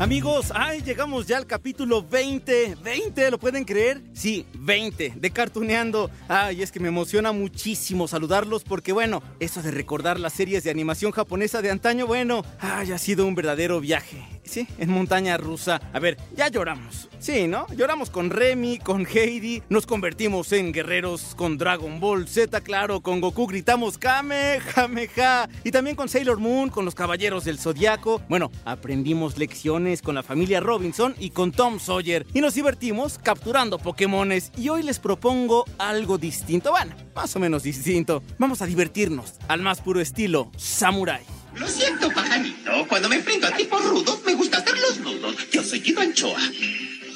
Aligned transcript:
Amigos, 0.00 0.52
ay, 0.52 0.80
llegamos 0.82 1.28
ya 1.28 1.36
al 1.36 1.46
capítulo 1.46 2.02
20. 2.02 2.78
20, 2.82 3.30
¿lo 3.30 3.38
pueden 3.38 3.64
creer? 3.64 4.02
Sí, 4.12 4.44
20 4.58 5.12
de 5.14 5.30
Cartuneando. 5.30 6.10
Ay, 6.26 6.62
es 6.62 6.72
que 6.72 6.80
me 6.80 6.88
emociona 6.88 7.30
muchísimo 7.30 8.08
saludarlos 8.08 8.64
porque, 8.64 8.92
bueno, 8.92 9.22
eso 9.38 9.62
de 9.62 9.70
recordar 9.70 10.18
las 10.18 10.32
series 10.32 10.64
de 10.64 10.70
animación 10.70 11.12
japonesa 11.12 11.62
de 11.62 11.70
antaño, 11.70 12.08
bueno, 12.08 12.44
ay, 12.58 12.90
ha 12.90 12.98
sido 12.98 13.24
un 13.24 13.36
verdadero 13.36 13.80
viaje. 13.80 14.33
Sí, 14.44 14.66
en 14.78 14.90
montaña 14.90 15.36
rusa. 15.36 15.80
A 15.92 15.98
ver, 15.98 16.16
ya 16.36 16.48
lloramos. 16.48 17.08
Sí, 17.18 17.46
¿no? 17.48 17.66
Lloramos 17.74 18.10
con 18.10 18.28
Remy, 18.28 18.78
con 18.78 19.06
Heidi, 19.06 19.62
nos 19.70 19.86
convertimos 19.86 20.52
en 20.52 20.72
guerreros 20.72 21.34
con 21.34 21.56
Dragon 21.56 21.98
Ball 21.98 22.28
Z, 22.28 22.60
claro, 22.60 23.00
con 23.00 23.22
Goku 23.22 23.46
gritamos 23.46 23.96
Kamehameha. 23.96 25.48
Y 25.64 25.70
también 25.70 25.96
con 25.96 26.10
Sailor 26.10 26.38
Moon, 26.38 26.68
con 26.68 26.84
los 26.84 26.94
Caballeros 26.94 27.44
del 27.44 27.58
Zodiaco. 27.58 28.20
Bueno, 28.28 28.50
aprendimos 28.66 29.38
lecciones 29.38 30.02
con 30.02 30.14
la 30.14 30.22
familia 30.22 30.60
Robinson 30.60 31.14
y 31.18 31.30
con 31.30 31.50
Tom 31.50 31.80
Sawyer. 31.80 32.26
Y 32.34 32.42
nos 32.42 32.54
divertimos 32.54 33.18
capturando 33.18 33.78
Pokémones. 33.78 34.52
Y 34.58 34.68
hoy 34.68 34.82
les 34.82 34.98
propongo 34.98 35.64
algo 35.78 36.18
distinto. 36.18 36.72
Bueno, 36.72 36.94
más 37.14 37.34
o 37.34 37.40
menos 37.40 37.62
distinto. 37.62 38.22
Vamos 38.38 38.60
a 38.60 38.66
divertirnos 38.66 39.34
al 39.48 39.62
más 39.62 39.80
puro 39.80 40.00
estilo 40.00 40.50
Samurai. 40.56 41.22
Lo 41.54 41.68
siento, 41.68 42.10
pajarito. 42.10 42.70
Cuando 42.88 43.08
me 43.08 43.16
enfrento 43.16 43.46
a 43.46 43.52
tipos 43.52 43.73
Anchoa. 46.14 46.38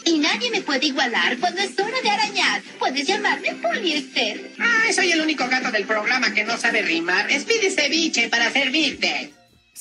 Y 0.05 0.19
nadie 0.19 0.51
me 0.51 0.61
puede 0.63 0.87
igualar 0.87 1.39
cuando 1.39 1.61
es 1.61 1.79
hora 1.79 2.01
de 2.03 2.11
arañar. 2.11 2.63
Puedes 2.81 3.07
llamarme 3.07 3.55
poliéster. 3.55 4.51
Ah, 4.59 4.93
soy 4.93 5.13
el 5.13 5.21
único 5.21 5.47
gato 5.47 5.71
del 5.71 5.85
programa 5.85 6.35
que 6.35 6.43
no 6.43 6.59
sabe 6.59 6.83
rimar. 6.83 7.31
Espide 7.31 7.71
ceviche 7.71 8.29
para 8.29 8.51
servirte. 8.51 9.33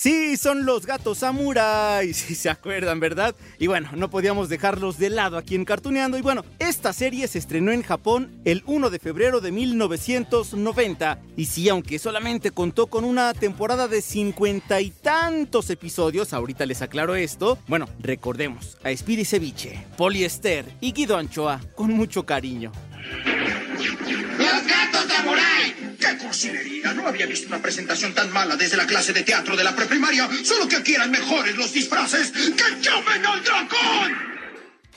Sí, 0.07 0.37
son 0.37 0.65
los 0.65 0.85
gatos 0.85 1.17
samurai, 1.17 2.13
si 2.13 2.33
se 2.33 2.49
acuerdan, 2.49 3.01
¿verdad? 3.01 3.35
Y 3.59 3.67
bueno, 3.67 3.89
no 3.93 4.09
podíamos 4.09 4.47
dejarlos 4.47 4.97
de 4.97 5.09
lado 5.09 5.35
aquí 5.35 5.53
en 5.53 5.65
Cartuneando. 5.65 6.17
Y 6.17 6.21
bueno, 6.21 6.45
esta 6.59 6.93
serie 6.93 7.27
se 7.27 7.39
estrenó 7.39 7.73
en 7.73 7.83
Japón 7.83 8.39
el 8.45 8.63
1 8.67 8.89
de 8.89 8.99
febrero 8.99 9.41
de 9.41 9.51
1990. 9.51 11.19
Y 11.35 11.47
sí, 11.47 11.67
aunque 11.67 11.99
solamente 11.99 12.51
contó 12.51 12.87
con 12.87 13.03
una 13.03 13.33
temporada 13.33 13.89
de 13.89 14.01
cincuenta 14.01 14.79
y 14.79 14.91
tantos 14.91 15.69
episodios, 15.69 16.31
ahorita 16.31 16.65
les 16.65 16.81
aclaro 16.81 17.17
esto. 17.17 17.59
Bueno, 17.67 17.89
recordemos 17.99 18.77
a 18.85 18.95
Speedy 18.95 19.25
Ceviche, 19.25 19.87
Poliester 19.97 20.63
y 20.79 20.93
Guido 20.93 21.17
Anchoa 21.17 21.59
con 21.75 21.91
mucho 21.91 22.25
cariño. 22.25 22.71
¡Los 24.37 24.67
gatos 24.67 25.03
samurai! 25.13 25.76
¡Qué 25.99 26.17
cursilería! 26.17 26.93
No 26.93 27.07
había 27.07 27.25
visto 27.25 27.47
una 27.47 27.61
presentación 27.61 28.13
tan 28.13 28.31
mala 28.31 28.55
desde 28.55 28.77
la 28.77 28.85
clase 28.85 29.13
de 29.13 29.23
teatro 29.23 29.55
de 29.55 29.63
la 29.63 29.75
preprimaria. 29.75 30.29
Solo 30.43 30.67
que 30.67 30.75
aquí 30.77 30.95
eran 30.95 31.11
mejores 31.11 31.55
los 31.57 31.73
disfraces. 31.73 32.31
¡Que 32.31 32.81
llamen 32.81 33.25
al 33.25 33.43
dragón! 33.43 34.37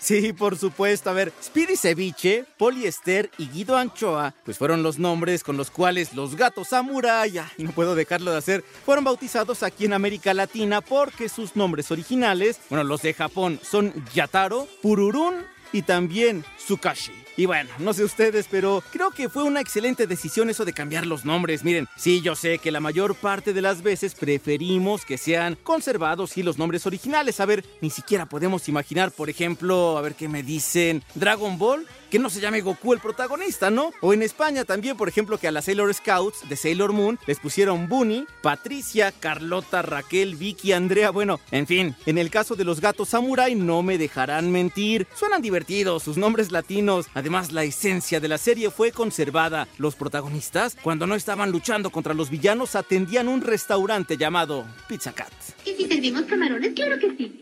Sí, 0.01 0.33
por 0.33 0.57
supuesto. 0.57 1.11
A 1.11 1.13
ver, 1.13 1.33
Speedy 1.43 1.77
Ceviche, 1.77 2.47
Poliester 2.57 3.31
y 3.37 3.49
Guido 3.49 3.77
Anchoa, 3.77 4.35
pues 4.45 4.57
fueron 4.57 4.83
los 4.83 4.99
nombres 4.99 5.45
con 5.45 5.59
los 5.59 5.71
cuales 5.71 6.15
los 6.15 6.37
gatos 6.37 6.69
samurai, 6.69 7.37
ay, 7.37 7.65
no 7.65 7.73
puedo 7.73 7.95
dejarlo 7.95 8.33
de 8.33 8.39
hacer, 8.39 8.65
fueron 8.87 9.05
bautizados 9.05 9.63
aquí 9.63 9.85
en 9.85 9.93
América 9.93 10.33
Latina 10.33 10.81
porque 10.81 11.29
sus 11.29 11.55
nombres 11.55 11.91
originales, 11.91 12.59
bueno, 12.71 12.83
los 12.85 13.03
de 13.03 13.13
Japón 13.13 13.61
son 13.63 13.93
Yataro, 14.15 14.67
Pururun 14.81 15.45
y 15.73 15.83
también 15.83 16.45
Tsukashi. 16.59 17.13
Y 17.37 17.47
bueno, 17.47 17.71
no 17.79 17.95
sé 17.95 18.05
ustedes, 18.05 18.49
pero 18.51 18.83
creo 18.93 19.11
que 19.11 19.31
fue 19.31 19.45
una 19.45 19.61
excelente 19.61 20.07
decisión 20.07 20.51
eso 20.51 20.65
de 20.65 20.75
cambiar 20.75 21.07
los 21.07 21.25
nombres. 21.25 21.65
Miren, 21.65 21.89
sí, 21.97 22.21
yo 22.21 22.35
sé 22.35 22.59
que 22.59 22.71
la 22.71 22.81
mayor 22.81 23.15
parte 23.15 23.55
de 23.55 23.63
las 23.63 23.83
veces 23.83 24.15
preferimos 24.15 25.05
que 25.07 25.17
sean 25.17 25.57
conservados 25.63 26.37
y 26.37 26.43
los 26.43 26.59
nombres 26.59 26.87
originales. 26.87 27.41
A 27.41 27.47
ver, 27.47 27.65
ni 27.81 27.89
siquiera 27.89 28.27
podemos 28.27 28.69
imaginar, 28.69 29.11
por 29.11 29.31
ejemplo, 29.31 29.97
a 29.97 30.03
ver 30.03 30.17
qué 30.17 30.29
me 30.29 30.43
dicen, 30.43 31.03
Dragon 31.15 31.57
Ball, 31.57 31.87
que 32.11 32.19
no 32.19 32.29
se 32.29 32.41
llame 32.41 32.61
Goku 32.61 32.93
el 32.93 33.01
protagonista, 33.01 33.71
¿no? 33.71 33.93
O 34.01 34.13
en 34.13 34.23
España 34.23 34.65
también, 34.65 34.97
por 34.97 35.09
ejemplo, 35.09 35.39
que 35.39 35.49
a 35.49 35.53
las 35.53 35.67
Sailor 35.67 35.95
Scouts 35.95 36.49
de 36.49 36.57
Sailor 36.57 36.93
Moon 36.93 37.19
les 37.27 37.39
pusieron 37.39 37.89
Bunny, 37.89 38.27
Patricia, 38.43 39.13
Carlota, 39.13 39.83
Raquel, 39.83 40.37
Vicky, 40.37 40.73
Andrea, 40.73 41.11
bueno, 41.11 41.41
en 41.51 41.67
fin, 41.67 41.95
en 42.07 42.19
el 42.19 42.31
caso 42.31 42.57
de 42.57 42.65
los 42.65 42.81
gatos 42.81 43.11
samurai 43.11 43.55
no 43.55 43.83
me 43.83 43.99
dejarán 43.99 44.51
mentir, 44.51 45.07
suenan 45.15 45.43
divertidos, 45.43 46.03
sus 46.03 46.17
nombres 46.17 46.51
latinos, 46.51 47.07
además 47.15 47.53
la 47.53 47.65
esencia 47.65 48.21
de 48.21 48.29
la 48.29 48.39
serie 48.39 48.71
fue 48.71 48.93
conservada. 48.93 49.69
Los 49.79 49.95
protagonistas, 49.95 50.77
cuando 50.83 51.07
no 51.07 51.15
estaban 51.15 51.53
luchando 51.53 51.91
contra 51.91 52.15
los 52.15 52.31
villanos, 52.31 52.75
atendían 52.75 53.29
un 53.29 53.41
restaurante 53.41 54.17
llamado 54.17 54.67
Pizza 54.89 55.13
Cat. 55.13 55.33
¿Y 55.65 55.75
si 55.75 55.87
servimos 55.87 56.23
camarones? 56.23 56.73
Claro 56.75 56.99
que 56.99 57.17
sí. 57.17 57.41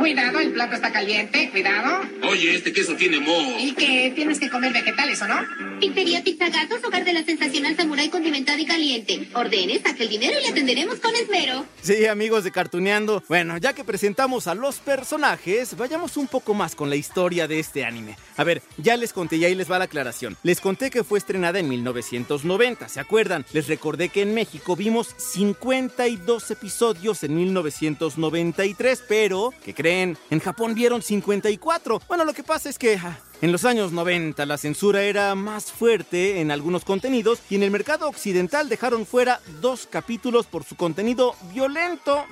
Cuidado, 0.00 0.40
el 0.40 0.52
plato 0.52 0.76
está 0.76 0.90
caliente. 0.90 1.50
Cuidado. 1.50 2.00
Oye, 2.22 2.54
este 2.54 2.72
queso 2.72 2.96
tiene 2.96 3.20
moho. 3.20 3.58
¿Y 3.58 3.72
que 3.72 4.10
tienes 4.14 4.40
que 4.40 4.48
comer 4.48 4.72
vegetales 4.72 5.20
o 5.20 5.28
no? 5.28 5.36
Pizzería 5.80 6.22
Pizza 6.22 6.50
Gatos, 6.50 6.84
hogar 6.84 7.06
de 7.06 7.14
la 7.14 7.24
sensacional 7.24 7.74
samurai 7.74 8.10
condimentada 8.10 8.58
y 8.58 8.66
caliente. 8.66 9.30
Ordene, 9.34 9.80
saque 9.80 10.02
el 10.02 10.10
dinero 10.10 10.38
y 10.38 10.42
le 10.42 10.48
atenderemos 10.50 10.96
con 10.96 11.16
esmero. 11.16 11.64
Sí, 11.80 12.04
amigos 12.04 12.44
de 12.44 12.50
Cartuneando. 12.50 13.22
Bueno, 13.28 13.56
ya 13.56 13.72
que 13.72 13.82
presentamos 13.82 14.46
a 14.46 14.54
los 14.54 14.76
personajes, 14.76 15.74
vayamos 15.78 16.18
un 16.18 16.26
poco 16.26 16.52
más 16.52 16.74
con 16.74 16.90
la 16.90 16.96
historia 16.96 17.48
de 17.48 17.60
este 17.60 17.86
anime. 17.86 18.18
A 18.36 18.44
ver, 18.44 18.60
ya 18.76 18.98
les 18.98 19.14
conté 19.14 19.36
y 19.36 19.46
ahí 19.46 19.54
les 19.54 19.70
va 19.70 19.78
la 19.78 19.86
aclaración. 19.86 20.36
Les 20.42 20.60
conté 20.60 20.90
que 20.90 21.02
fue 21.02 21.18
estrenada 21.18 21.58
en 21.58 21.68
1990, 21.70 22.86
¿se 22.90 23.00
acuerdan? 23.00 23.46
Les 23.54 23.66
recordé 23.66 24.10
que 24.10 24.20
en 24.20 24.34
México 24.34 24.76
vimos 24.76 25.14
52 25.16 26.50
episodios 26.50 27.24
en 27.24 27.34
1993, 27.36 29.04
pero, 29.08 29.54
¿qué 29.64 29.72
creen? 29.72 30.18
En 30.28 30.40
Japón 30.40 30.74
vieron 30.74 31.00
54. 31.00 32.02
Bueno, 32.06 32.26
lo 32.26 32.34
que 32.34 32.42
pasa 32.42 32.68
es 32.68 32.78
que... 32.78 32.96
ah, 32.96 33.18
en 33.42 33.52
los 33.52 33.64
años 33.64 33.92
90 33.92 34.44
la 34.46 34.58
censura 34.58 35.02
era 35.02 35.34
más 35.34 35.72
fuerte 35.72 36.40
en 36.40 36.50
algunos 36.50 36.84
contenidos 36.84 37.40
y 37.48 37.56
en 37.56 37.62
el 37.62 37.70
mercado 37.70 38.08
occidental 38.08 38.68
dejaron 38.68 39.06
fuera 39.06 39.40
dos 39.60 39.88
capítulos 39.90 40.46
por 40.46 40.64
su 40.64 40.76
contenido 40.76 41.34
violento. 41.52 42.24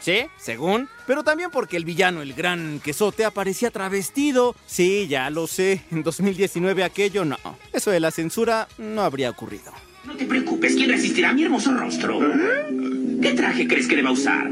Sí, 0.00 0.22
según. 0.38 0.88
Pero 1.06 1.24
también 1.24 1.50
porque 1.50 1.76
el 1.76 1.84
villano, 1.84 2.22
el 2.22 2.34
gran 2.34 2.80
quesote, 2.80 3.24
aparecía 3.24 3.70
travestido. 3.70 4.54
Sí, 4.66 5.06
ya 5.08 5.28
lo 5.30 5.46
sé. 5.46 5.82
En 5.90 6.02
2019 6.02 6.84
aquello 6.84 7.24
no. 7.24 7.36
Eso 7.72 7.90
de 7.90 8.00
la 8.00 8.10
censura 8.10 8.68
no 8.78 9.02
habría 9.02 9.30
ocurrido. 9.30 9.72
No 10.04 10.16
te 10.16 10.24
preocupes, 10.24 10.74
¿quién 10.74 10.90
resistirá 10.90 11.32
mi 11.32 11.42
hermoso 11.44 11.72
rostro? 11.72 12.18
¿Qué 13.20 13.32
traje 13.34 13.68
crees 13.68 13.86
que 13.86 13.96
le 13.96 14.02
va 14.02 14.08
a 14.10 14.12
usar? 14.12 14.50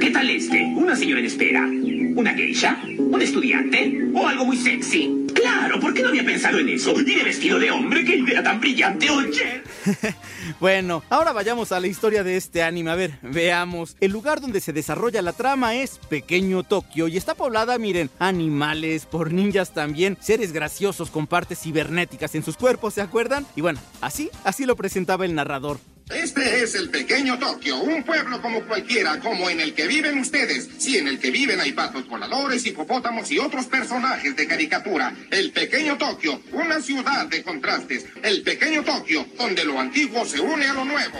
¿Qué 0.00 0.10
tal 0.10 0.30
este? 0.30 0.72
¿Una 0.76 0.96
señora 0.96 1.20
en 1.20 1.26
espera? 1.26 1.68
¿Una 2.16 2.32
geisha? 2.32 2.80
¿Un 3.10 3.20
estudiante? 3.22 4.08
¿O 4.14 4.24
algo 4.24 4.44
muy 4.44 4.56
sexy? 4.56 5.26
Claro, 5.34 5.80
¿por 5.80 5.92
qué 5.92 6.02
no 6.02 6.10
había 6.10 6.24
pensado 6.24 6.60
en 6.60 6.68
eso? 6.68 6.92
¿Y 7.00 7.02
de 7.02 7.24
vestido 7.24 7.58
de 7.58 7.68
hombre? 7.68 8.04
¡Qué 8.04 8.16
idea 8.16 8.40
tan 8.40 8.60
brillante, 8.60 9.10
oye! 9.10 9.62
Bueno, 10.58 11.02
ahora 11.10 11.32
vayamos 11.32 11.72
a 11.72 11.80
la 11.80 11.86
historia 11.86 12.22
de 12.22 12.36
este 12.36 12.62
anime. 12.62 12.90
A 12.90 12.94
ver, 12.94 13.18
veamos. 13.22 13.96
El 14.00 14.12
lugar 14.12 14.40
donde 14.40 14.60
se 14.60 14.72
desarrolla 14.72 15.22
la 15.22 15.32
trama 15.32 15.74
es 15.74 15.98
Pequeño 16.08 16.62
Tokio 16.62 17.08
y 17.08 17.16
está 17.16 17.34
poblada, 17.34 17.78
miren, 17.78 18.10
animales, 18.18 19.06
por 19.06 19.32
ninjas 19.32 19.72
también, 19.72 20.16
seres 20.20 20.52
graciosos 20.52 21.10
con 21.10 21.26
partes 21.26 21.60
cibernéticas 21.60 22.34
en 22.34 22.42
sus 22.42 22.56
cuerpos, 22.56 22.94
¿se 22.94 23.00
acuerdan? 23.00 23.46
Y 23.56 23.60
bueno, 23.60 23.80
así, 24.00 24.30
así 24.44 24.66
lo 24.66 24.76
presentaba 24.76 25.24
el 25.24 25.34
narrador. 25.34 25.78
Este 26.12 26.62
es 26.62 26.74
el 26.74 26.90
pequeño 26.90 27.38
Tokio, 27.38 27.78
un 27.78 28.02
pueblo 28.02 28.42
como 28.42 28.64
cualquiera, 28.66 29.20
como 29.20 29.48
en 29.48 29.60
el 29.60 29.74
que 29.74 29.86
viven 29.86 30.18
ustedes. 30.18 30.68
Sí, 30.78 30.98
en 30.98 31.06
el 31.06 31.20
que 31.20 31.30
viven 31.30 31.60
hay 31.60 31.72
patos 31.72 32.08
voladores, 32.08 32.66
hipopótamos 32.66 33.30
y 33.30 33.38
otros 33.38 33.66
personajes 33.66 34.34
de 34.34 34.46
caricatura. 34.46 35.14
El 35.30 35.52
pequeño 35.52 35.96
Tokio, 35.98 36.42
una 36.52 36.80
ciudad 36.80 37.26
de 37.26 37.42
contrastes. 37.44 38.06
El 38.22 38.42
pequeño 38.42 38.82
Tokio, 38.82 39.24
donde 39.38 39.64
lo 39.64 39.78
antiguo 39.78 40.24
se 40.24 40.40
une 40.40 40.66
a 40.66 40.74
lo 40.74 40.84
nuevo. 40.84 41.18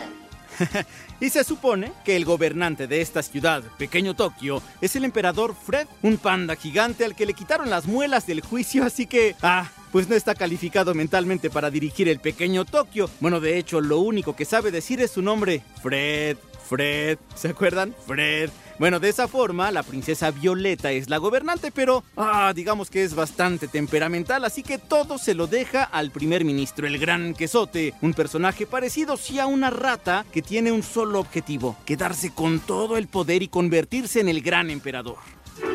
y 1.20 1.30
se 1.30 1.44
supone 1.44 1.92
que 2.04 2.16
el 2.16 2.24
gobernante 2.24 2.86
de 2.86 3.00
esta 3.00 3.22
ciudad, 3.22 3.62
Pequeño 3.78 4.14
Tokio, 4.14 4.62
es 4.80 4.96
el 4.96 5.04
emperador 5.04 5.54
Fred, 5.54 5.86
un 6.02 6.18
panda 6.18 6.56
gigante 6.56 7.04
al 7.04 7.14
que 7.14 7.26
le 7.26 7.34
quitaron 7.34 7.70
las 7.70 7.86
muelas 7.86 8.26
del 8.26 8.40
juicio, 8.40 8.84
así 8.84 9.06
que... 9.06 9.36
Ah, 9.40 9.70
pues 9.92 10.08
no 10.08 10.14
está 10.14 10.34
calificado 10.34 10.94
mentalmente 10.94 11.50
para 11.50 11.70
dirigir 11.70 12.08
el 12.08 12.20
pequeño 12.20 12.64
Tokio. 12.64 13.10
Bueno, 13.20 13.40
de 13.40 13.58
hecho, 13.58 13.80
lo 13.80 13.98
único 13.98 14.36
que 14.36 14.44
sabe 14.44 14.70
decir 14.70 15.00
es 15.00 15.12
su 15.12 15.22
nombre, 15.22 15.62
Fred. 15.82 16.36
Fred, 16.68 17.18
¿se 17.34 17.48
acuerdan? 17.48 17.96
Fred. 18.06 18.48
Bueno, 18.78 19.00
de 19.00 19.08
esa 19.08 19.26
forma, 19.26 19.72
la 19.72 19.82
princesa 19.82 20.30
Violeta 20.30 20.92
es 20.92 21.10
la 21.10 21.18
gobernante, 21.18 21.72
pero 21.72 22.04
ah, 22.16 22.52
digamos 22.54 22.90
que 22.90 23.02
es 23.02 23.14
bastante 23.14 23.66
temperamental, 23.66 24.44
así 24.44 24.62
que 24.62 24.78
todo 24.78 25.18
se 25.18 25.34
lo 25.34 25.48
deja 25.48 25.82
al 25.82 26.12
primer 26.12 26.44
ministro, 26.44 26.86
el 26.86 26.98
gran 26.98 27.34
quesote, 27.34 27.92
un 28.02 28.14
personaje 28.14 28.66
parecido 28.66 29.16
sí 29.16 29.40
a 29.40 29.46
una 29.46 29.70
rata 29.70 30.24
que 30.32 30.42
tiene 30.42 30.70
un 30.70 30.84
solo 30.84 31.18
objetivo, 31.18 31.76
quedarse 31.84 32.32
con 32.32 32.60
todo 32.60 32.96
el 32.96 33.08
poder 33.08 33.42
y 33.42 33.48
convertirse 33.48 34.20
en 34.20 34.28
el 34.28 34.40
gran 34.40 34.70
emperador. 34.70 35.18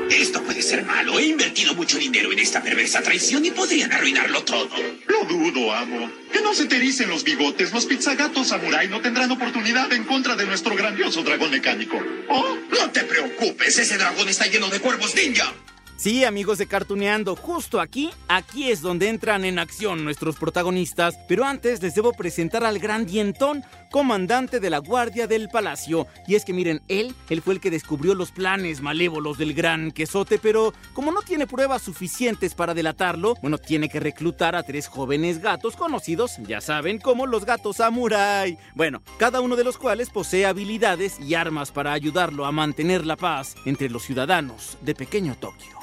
Esto 0.10 0.44
puede 0.44 0.62
ser 0.62 0.86
malo. 0.86 1.20
He 1.20 1.28
invertido 1.28 1.74
mucho 1.74 1.98
dinero 1.98 2.32
en 2.32 2.40
esta 2.40 2.62
perversa 2.62 3.02
traición 3.02 3.46
y 3.46 3.52
podrían 3.52 3.92
arruinarlo 3.92 4.44
todo. 4.44 4.70
Lo 5.08 5.26
dudo, 5.26 5.74
amo. 5.74 6.10
Que 6.32 6.42
no 6.42 6.54
se 6.54 6.66
te 6.66 6.78
ericen 6.78 7.10
los 7.10 7.24
bigotes. 7.24 7.74
Los 7.74 7.86
pizzagatos 7.86 8.48
samurai 8.48 8.88
no 8.88 9.02
tendrán 9.02 9.32
oportunidad 9.32 9.92
en 9.94 10.04
contra 10.04 10.36
de 10.36 10.46
nuestro 10.46 10.76
grandioso 10.76 11.24
dragón 11.24 11.52
mecánico. 11.52 11.98
Oh, 12.30 12.58
no 12.70 12.92
te 12.92 13.02
preocupes. 13.02 13.78
Ese 13.78 13.98
dragón 13.98 14.30
está 14.30 14.46
lleno 14.48 14.70
de 14.70 14.80
cuervos 14.80 15.16
ninja. 15.16 15.52
Sí, 15.98 16.26
amigos 16.26 16.58
de 16.58 16.68
Cartuneando, 16.68 17.38
justo 17.38 17.80
aquí, 17.80 18.10
aquí 18.28 18.70
es 18.70 18.82
donde 18.82 19.08
entran 19.08 19.46
en 19.46 19.60
acción 19.60 20.04
nuestros 20.04 20.36
protagonistas, 20.36 21.16
pero 21.30 21.46
antes 21.46 21.82
les 21.82 21.96
debo 21.96 22.12
presentar 22.12 22.66
al 22.66 22.80
gran 22.80 23.06
dientón, 23.06 23.64
comandante 23.96 24.60
de 24.60 24.70
la 24.70 24.80
Guardia 24.80 25.26
del 25.26 25.48
Palacio. 25.48 26.06
Y 26.28 26.36
es 26.36 26.44
que 26.44 26.52
miren, 26.52 26.82
él, 26.90 27.16
él 27.30 27.42
fue 27.42 27.54
el 27.54 27.62
que 27.62 27.72
descubrió 27.72 28.14
los 28.14 28.30
planes 28.30 28.82
malévolos 28.82 29.38
del 29.38 29.54
gran 29.54 29.92
quesote, 29.92 30.38
pero 30.38 30.74
como 30.92 31.14
no 31.14 31.22
tiene 31.22 31.48
pruebas 31.48 31.84
suficientes 31.84 32.56
para 32.56 32.74
delatarlo, 32.74 33.36
bueno, 33.42 33.58
tiene 33.58 33.88
que 33.88 34.02
reclutar 34.02 34.54
a 34.54 34.64
tres 34.64 34.90
jóvenes 34.90 35.40
gatos 35.40 35.78
conocidos, 35.78 36.34
ya 36.46 36.60
saben, 36.60 37.00
como 37.00 37.26
los 37.26 37.46
gatos 37.46 37.78
samurai. 37.78 38.58
Bueno, 38.74 39.02
cada 39.18 39.40
uno 39.40 39.56
de 39.56 39.64
los 39.64 39.78
cuales 39.78 40.10
posee 40.10 40.46
habilidades 40.46 41.18
y 41.22 41.36
armas 41.36 41.72
para 41.72 41.94
ayudarlo 41.94 42.46
a 42.46 42.52
mantener 42.52 43.06
la 43.06 43.16
paz 43.16 43.56
entre 43.64 43.90
los 43.90 44.04
ciudadanos 44.04 44.78
de 44.82 44.94
Pequeño 44.94 45.38
Tokio. 45.40 45.80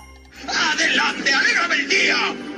¡Adelante! 0.47 1.33
¡Alégrame 1.33 1.75
el 1.77 1.89
día! 1.89 2.52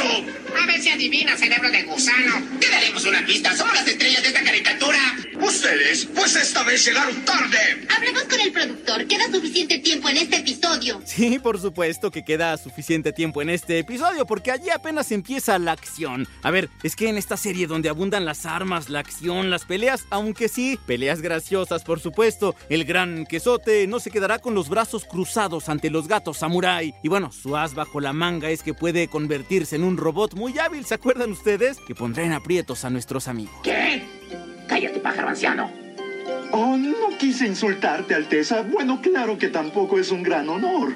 A 0.00 0.66
ver 0.66 0.82
si 0.82 0.88
adivina, 0.90 1.36
cerebro 1.36 1.70
de 1.70 1.84
gusano. 1.84 2.42
Te 2.58 2.68
daremos 2.68 3.04
una 3.04 3.24
pista. 3.24 3.56
Somos 3.56 3.74
las 3.74 3.86
estrellas 3.86 4.22
de 4.22 4.28
esta 4.28 4.42
caricatura. 4.42 4.98
¿Ustedes? 5.46 6.06
Pues 6.14 6.36
esta 6.36 6.62
vez 6.62 6.86
llegaron 6.86 7.22
tarde. 7.24 7.86
Hablemos 7.94 8.24
con 8.24 8.40
el 8.40 8.50
productor. 8.50 9.06
Queda 9.06 9.30
suficiente 9.30 9.78
tiempo 9.78 10.08
en 10.08 10.16
este 10.16 10.36
episodio. 10.36 11.02
Sí, 11.04 11.38
por 11.38 11.60
supuesto 11.60 12.10
que 12.10 12.24
queda 12.24 12.56
suficiente 12.56 13.12
tiempo 13.12 13.42
en 13.42 13.50
este 13.50 13.78
episodio, 13.78 14.24
porque 14.26 14.50
allí 14.50 14.70
apenas 14.70 15.12
empieza 15.12 15.58
la 15.58 15.72
acción. 15.72 16.26
A 16.42 16.50
ver, 16.50 16.70
es 16.82 16.96
que 16.96 17.10
en 17.10 17.18
esta 17.18 17.36
serie 17.36 17.66
donde 17.66 17.90
abundan 17.90 18.24
las 18.24 18.46
armas, 18.46 18.88
la 18.88 19.00
acción, 19.00 19.50
las 19.50 19.66
peleas, 19.66 20.06
aunque 20.08 20.48
sí, 20.48 20.78
peleas 20.86 21.20
graciosas, 21.20 21.84
por 21.84 22.00
supuesto, 22.00 22.56
el 22.70 22.84
gran 22.84 23.26
quesote 23.26 23.86
no 23.86 24.00
se 24.00 24.10
quedará 24.10 24.38
con 24.38 24.54
los 24.54 24.70
brazos 24.70 25.04
cruzados 25.04 25.68
ante 25.68 25.90
los 25.90 26.08
gatos 26.08 26.38
samurai. 26.38 26.94
Y 27.02 27.08
bueno, 27.08 27.32
su 27.32 27.54
as 27.56 27.74
bajo 27.74 28.00
la 28.00 28.14
manga 28.14 28.48
es 28.48 28.62
que 28.62 28.72
puede 28.72 29.08
convertirse 29.08 29.76
en 29.76 29.84
un 29.84 29.98
robot 29.98 30.34
muy 30.34 30.58
hábil, 30.58 30.86
¿se 30.86 30.94
acuerdan 30.94 31.32
ustedes? 31.32 31.76
Que 31.86 31.94
pondrá 31.94 32.24
en 32.24 32.32
aprietos 32.32 32.86
a 32.86 32.90
nuestros 32.90 33.28
amigos. 33.28 33.54
¿Qué? 33.62 34.13
Pájaro 35.04 35.28
anciano. 35.28 35.70
Oh, 36.50 36.78
no 36.78 37.10
quise 37.18 37.46
insultarte, 37.46 38.14
Alteza. 38.14 38.62
Bueno, 38.62 39.02
claro 39.02 39.36
que 39.36 39.48
tampoco 39.48 39.98
es 39.98 40.10
un 40.10 40.22
gran 40.22 40.48
honor. 40.48 40.94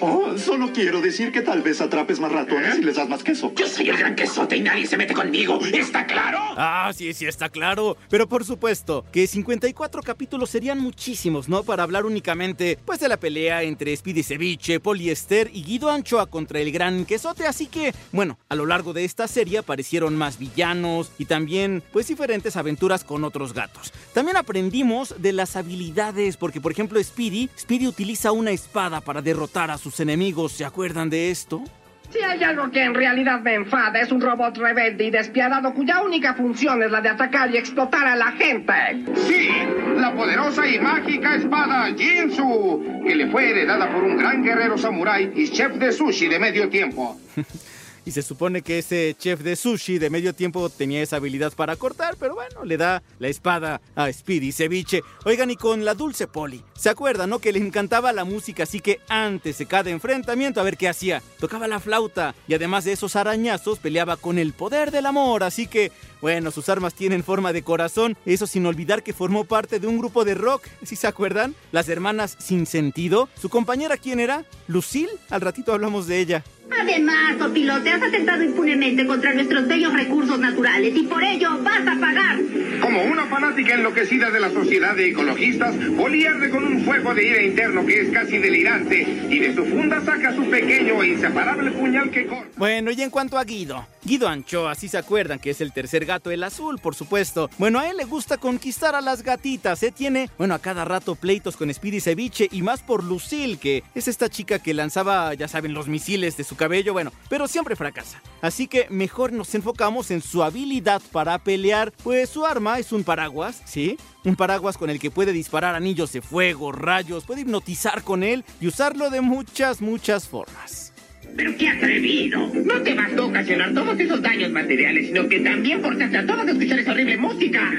Oh, 0.00 0.36
solo 0.36 0.72
quiero 0.72 1.00
decir 1.00 1.32
que 1.32 1.40
tal 1.40 1.62
vez 1.62 1.80
atrapes 1.80 2.20
más 2.20 2.32
ratones 2.32 2.78
y 2.78 2.82
les 2.82 2.96
das 2.96 3.08
más 3.08 3.22
queso. 3.22 3.52
Yo 3.56 3.66
soy 3.66 3.88
el 3.88 3.96
gran 3.96 4.14
quesote 4.14 4.56
y 4.56 4.60
nadie 4.60 4.86
se 4.86 4.96
mete 4.96 5.14
conmigo. 5.14 5.58
¿Está 5.72 6.06
claro? 6.06 6.38
Ah, 6.56 6.92
sí, 6.94 7.12
sí, 7.14 7.26
está 7.26 7.48
claro. 7.48 7.96
Pero 8.10 8.28
por 8.28 8.44
supuesto, 8.44 9.04
que 9.12 9.26
54 9.26 10.02
capítulos 10.02 10.50
serían 10.50 10.78
muchísimos, 10.78 11.48
¿no? 11.48 11.62
Para 11.62 11.82
hablar 11.82 12.06
únicamente, 12.06 12.78
pues, 12.84 13.00
de 13.00 13.08
la 13.08 13.16
pelea 13.16 13.62
entre 13.62 13.96
Speedy 13.96 14.22
Ceviche, 14.22 14.80
Poliester 14.80 15.50
y 15.52 15.62
Guido 15.62 15.90
Anchoa 15.90 16.26
contra 16.26 16.60
el 16.60 16.72
gran 16.72 17.04
quesote. 17.04 17.46
Así 17.46 17.66
que, 17.66 17.94
bueno, 18.12 18.38
a 18.48 18.54
lo 18.54 18.66
largo 18.66 18.92
de 18.92 19.04
esta 19.04 19.28
serie 19.28 19.58
aparecieron 19.58 20.16
más 20.16 20.38
villanos 20.38 21.10
y 21.18 21.24
también, 21.26 21.82
pues, 21.92 22.08
diferentes 22.08 22.56
aventuras 22.56 23.04
con 23.04 23.24
otros 23.24 23.52
gatos. 23.52 23.92
También 24.12 24.36
aprendimos 24.36 25.14
de 25.18 25.32
las 25.32 25.56
habilidades, 25.56 26.36
porque, 26.36 26.60
por 26.60 26.72
ejemplo, 26.72 27.02
Speedy, 27.02 27.48
Speedy 27.58 27.86
utiliza 27.86 28.32
una 28.32 28.50
espada 28.50 29.00
para 29.00 29.22
derrotar 29.22 29.70
a 29.70 29.78
sus 29.86 30.00
enemigos. 30.00 30.50
¿Se 30.50 30.64
acuerdan 30.64 31.08
de 31.08 31.30
esto? 31.30 31.62
Si 32.10 32.18
hay 32.18 32.42
algo 32.42 32.68
que 32.72 32.82
en 32.82 32.92
realidad 32.92 33.40
me 33.40 33.54
enfada, 33.54 34.00
es 34.00 34.10
un 34.10 34.20
robot 34.20 34.56
rebelde 34.56 35.04
y 35.04 35.10
despiadado 35.10 35.72
cuya 35.74 36.02
única 36.02 36.34
función 36.34 36.82
es 36.82 36.90
la 36.90 37.00
de 37.00 37.10
atacar 37.10 37.52
y 37.52 37.56
explotar 37.56 38.04
a 38.04 38.16
la 38.16 38.32
gente. 38.32 38.72
Sí, 39.14 39.48
la 39.96 40.12
poderosa 40.12 40.66
y 40.66 40.80
mágica 40.80 41.36
espada 41.36 41.94
Jinsu, 41.96 43.02
que 43.06 43.14
le 43.14 43.28
fue 43.28 43.50
heredada 43.50 43.88
por 43.92 44.02
un 44.02 44.16
gran 44.16 44.42
guerrero 44.42 44.76
samurái 44.76 45.32
y 45.36 45.48
chef 45.50 45.74
de 45.74 45.92
sushi 45.92 46.26
de 46.26 46.40
medio 46.40 46.68
tiempo. 46.68 47.16
Y 48.06 48.12
se 48.12 48.22
supone 48.22 48.62
que 48.62 48.78
ese 48.78 49.16
chef 49.18 49.40
de 49.40 49.56
sushi 49.56 49.98
de 49.98 50.10
medio 50.10 50.32
tiempo 50.32 50.70
tenía 50.70 51.02
esa 51.02 51.16
habilidad 51.16 51.52
para 51.52 51.74
cortar, 51.74 52.16
pero 52.18 52.36
bueno, 52.36 52.64
le 52.64 52.76
da 52.76 53.02
la 53.18 53.26
espada 53.26 53.80
a 53.96 54.12
Speedy 54.12 54.52
Ceviche. 54.52 55.02
Oigan, 55.24 55.50
y 55.50 55.56
con 55.56 55.84
la 55.84 55.94
dulce 55.94 56.28
Poli. 56.28 56.62
¿Se 56.76 56.88
acuerdan, 56.88 57.30
no? 57.30 57.40
Que 57.40 57.52
le 57.52 57.58
encantaba 57.58 58.12
la 58.12 58.24
música, 58.24 58.62
así 58.62 58.78
que 58.78 59.00
antes 59.08 59.58
de 59.58 59.66
cada 59.66 59.90
enfrentamiento, 59.90 60.60
a 60.60 60.64
ver 60.64 60.76
qué 60.76 60.88
hacía. 60.88 61.20
Tocaba 61.40 61.66
la 61.66 61.80
flauta 61.80 62.36
y 62.46 62.54
además 62.54 62.84
de 62.84 62.92
esos 62.92 63.16
arañazos, 63.16 63.80
peleaba 63.80 64.16
con 64.16 64.38
el 64.38 64.52
poder 64.52 64.92
del 64.92 65.06
amor, 65.06 65.42
así 65.42 65.66
que, 65.66 65.90
bueno, 66.20 66.52
sus 66.52 66.68
armas 66.68 66.94
tienen 66.94 67.24
forma 67.24 67.52
de 67.52 67.64
corazón. 67.64 68.16
Eso 68.24 68.46
sin 68.46 68.66
olvidar 68.66 69.02
que 69.02 69.14
formó 69.14 69.42
parte 69.46 69.80
de 69.80 69.88
un 69.88 69.98
grupo 69.98 70.24
de 70.24 70.34
rock, 70.34 70.62
¿sí 70.84 70.94
se 70.94 71.08
acuerdan? 71.08 71.56
Las 71.72 71.88
hermanas 71.88 72.36
Sin 72.38 72.66
Sentido. 72.66 73.28
¿Su 73.34 73.48
compañera 73.48 73.96
quién 73.96 74.20
era? 74.20 74.44
Lucille. 74.68 75.10
Al 75.28 75.40
ratito 75.40 75.72
hablamos 75.72 76.06
de 76.06 76.20
ella. 76.20 76.44
Además, 76.70 77.40
Opilote, 77.40 77.90
has 77.90 78.02
atentado 78.02 78.42
impunemente 78.42 79.06
contra 79.06 79.32
nuestros 79.32 79.66
bellos 79.66 79.92
recursos 79.92 80.38
naturales 80.38 80.94
y 80.96 81.02
por 81.04 81.22
ello 81.22 81.58
vas 81.62 81.86
a 81.86 81.98
pagar. 81.98 82.38
Como 82.80 83.04
una 83.04 83.26
fanática 83.26 83.74
enloquecida 83.74 84.30
de 84.30 84.40
la 84.40 84.50
sociedad 84.50 84.94
de 84.94 85.08
ecologistas, 85.08 85.74
Poli 85.96 86.26
arde 86.26 86.50
con 86.50 86.64
un 86.64 86.84
fuego 86.84 87.14
de 87.14 87.26
ira 87.26 87.42
interno 87.42 87.86
que 87.86 88.00
es 88.02 88.10
casi 88.10 88.38
delirante 88.38 89.02
y 89.30 89.38
de 89.38 89.54
su 89.54 89.64
funda 89.64 90.00
saca 90.04 90.34
su 90.34 90.48
pequeño 90.50 91.02
e 91.02 91.08
inseparable 91.08 91.70
puñal 91.70 92.10
que 92.10 92.26
corta. 92.26 92.50
Bueno, 92.56 92.90
y 92.90 93.02
en 93.02 93.10
cuanto 93.10 93.38
a 93.38 93.44
Guido, 93.44 93.86
Guido 94.04 94.28
Anchoa, 94.28 94.74
si 94.74 94.88
se 94.88 94.98
acuerdan 94.98 95.38
que 95.38 95.50
es 95.50 95.60
el 95.60 95.72
tercer 95.72 96.04
gato, 96.04 96.30
el 96.30 96.44
azul, 96.44 96.78
por 96.78 96.94
supuesto. 96.94 97.50
Bueno, 97.58 97.78
a 97.78 97.88
él 97.90 97.96
le 97.96 98.04
gusta 98.04 98.38
conquistar 98.38 98.94
a 98.94 99.00
las 99.00 99.22
gatitas, 99.22 99.82
¿eh? 99.82 99.92
Tiene, 99.92 100.30
bueno, 100.38 100.54
a 100.54 100.58
cada 100.60 100.84
rato 100.84 101.14
pleitos 101.14 101.56
con 101.56 101.72
Speedy 101.72 102.00
Ceviche 102.00 102.48
y 102.50 102.62
más 102.62 102.82
por 102.82 103.04
Lucille, 103.04 103.56
que 103.56 103.82
es 103.94 104.08
esta 104.08 104.28
chica 104.28 104.58
que 104.58 104.74
lanzaba, 104.74 105.34
ya 105.34 105.48
saben, 105.48 105.74
los 105.74 105.88
misiles 105.88 106.36
de 106.36 106.44
su 106.44 106.55
cabello, 106.56 106.92
bueno, 106.92 107.12
pero 107.28 107.48
siempre 107.48 107.76
fracasa. 107.76 108.22
Así 108.40 108.66
que 108.66 108.86
mejor 108.90 109.32
nos 109.32 109.54
enfocamos 109.54 110.10
en 110.10 110.22
su 110.22 110.42
habilidad 110.42 111.02
para 111.12 111.38
pelear, 111.38 111.92
pues 112.02 112.30
su 112.30 112.44
arma 112.46 112.78
es 112.78 112.92
un 112.92 113.04
paraguas, 113.04 113.62
¿sí? 113.64 113.98
Un 114.24 114.36
paraguas 114.36 114.76
con 114.76 114.90
el 114.90 114.98
que 114.98 115.10
puede 115.10 115.32
disparar 115.32 115.74
anillos 115.74 116.12
de 116.12 116.22
fuego, 116.22 116.72
rayos, 116.72 117.24
puede 117.24 117.42
hipnotizar 117.42 118.02
con 118.02 118.22
él 118.22 118.44
y 118.60 118.66
usarlo 118.66 119.10
de 119.10 119.20
muchas, 119.20 119.80
muchas 119.80 120.26
formas. 120.28 120.92
¡Pero 121.36 121.56
qué 121.58 121.68
atrevido! 121.68 122.50
No 122.64 122.82
te 122.82 122.94
bastó 122.94 123.26
ocasionar 123.26 123.74
todos 123.74 124.00
esos 124.00 124.22
daños 124.22 124.50
materiales, 124.52 125.08
sino 125.08 125.28
que 125.28 125.40
también 125.40 125.82
forzaste 125.82 126.16
a 126.16 126.26
todos 126.26 126.46
a 126.46 126.50
escuchar 126.50 126.78
esa 126.78 126.92
horrible 126.92 127.16
música. 127.18 127.72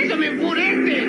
¡Eso 0.00 0.16
me 0.16 0.28
enfurece! 0.28 1.06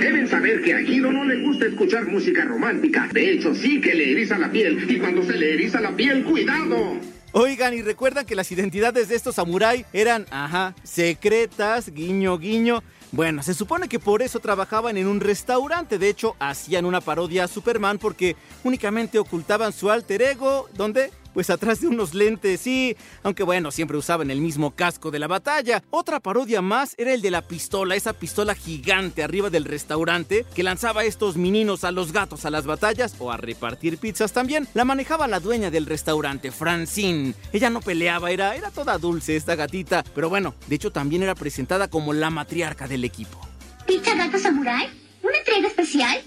Deben 0.00 0.26
saber 0.26 0.62
que 0.62 0.72
a 0.72 0.78
Guido 0.78 1.12
no 1.12 1.24
le 1.24 1.42
gusta 1.42 1.66
escuchar 1.66 2.06
música 2.06 2.44
romántica. 2.44 3.08
De 3.12 3.32
hecho, 3.32 3.54
sí 3.54 3.80
que 3.80 3.94
le 3.94 4.12
eriza 4.12 4.38
la 4.38 4.50
piel. 4.50 4.90
Y 4.90 4.98
cuando 4.98 5.22
se 5.22 5.36
le 5.36 5.54
eriza 5.54 5.80
la 5.80 5.94
piel, 5.94 6.24
¡cuidado! 6.24 6.98
Oigan, 7.32 7.74
y 7.74 7.82
recuerdan 7.82 8.24
que 8.24 8.36
las 8.36 8.50
identidades 8.52 9.08
de 9.08 9.16
estos 9.16 9.34
samurái 9.34 9.84
eran, 9.92 10.24
ajá, 10.30 10.74
secretas, 10.84 11.92
guiño, 11.92 12.38
guiño. 12.38 12.82
Bueno, 13.12 13.42
se 13.42 13.54
supone 13.54 13.88
que 13.88 13.98
por 13.98 14.22
eso 14.22 14.40
trabajaban 14.40 14.96
en 14.96 15.08
un 15.08 15.20
restaurante. 15.20 15.98
De 15.98 16.08
hecho, 16.08 16.36
hacían 16.38 16.84
una 16.84 17.00
parodia 17.00 17.44
a 17.44 17.48
Superman 17.48 17.98
porque 17.98 18.34
únicamente 18.62 19.18
ocultaban 19.18 19.72
su 19.72 19.90
alter 19.90 20.22
ego. 20.22 20.68
¿Dónde? 20.74 21.10
Pues 21.34 21.50
atrás 21.50 21.80
de 21.80 21.88
unos 21.88 22.14
lentes, 22.14 22.60
sí, 22.60 22.96
aunque 23.22 23.42
bueno, 23.42 23.70
siempre 23.70 23.98
usaban 23.98 24.30
el 24.30 24.40
mismo 24.40 24.70
casco 24.70 25.10
de 25.10 25.18
la 25.18 25.26
batalla. 25.26 25.82
Otra 25.90 26.20
parodia 26.20 26.62
más 26.62 26.94
era 26.96 27.12
el 27.12 27.20
de 27.20 27.32
la 27.32 27.42
pistola, 27.42 27.96
esa 27.96 28.12
pistola 28.14 28.54
gigante 28.54 29.22
arriba 29.22 29.50
del 29.50 29.64
restaurante 29.64 30.46
que 30.54 30.62
lanzaba 30.62 31.02
a 31.02 31.04
estos 31.04 31.36
meninos 31.36 31.84
a 31.84 31.90
los 31.90 32.12
gatos 32.12 32.44
a 32.44 32.50
las 32.50 32.64
batallas 32.64 33.16
o 33.18 33.32
a 33.32 33.36
repartir 33.36 33.98
pizzas 33.98 34.32
también. 34.32 34.68
La 34.74 34.84
manejaba 34.84 35.26
la 35.26 35.40
dueña 35.40 35.70
del 35.70 35.86
restaurante, 35.86 36.52
Francine. 36.52 37.34
Ella 37.52 37.68
no 37.68 37.80
peleaba, 37.80 38.30
era, 38.30 38.54
era 38.54 38.70
toda 38.70 38.96
dulce 38.98 39.36
esta 39.36 39.56
gatita, 39.56 40.04
pero 40.14 40.28
bueno, 40.28 40.54
de 40.68 40.76
hecho 40.76 40.92
también 40.92 41.24
era 41.24 41.34
presentada 41.34 41.88
como 41.88 42.12
la 42.12 42.30
matriarca 42.30 42.86
del 42.86 43.04
equipo. 43.04 43.40
¿Pizza 43.86 44.14
Gato 44.14 44.38
Samurai? 44.38 44.88
¿Una 45.22 45.36
entrega 45.36 45.68
especial? 45.68 46.22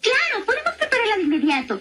Claro, 0.00 0.46
podemos 0.46 0.72
prepararla 0.78 1.16
de 1.16 1.22
inmediato. 1.22 1.80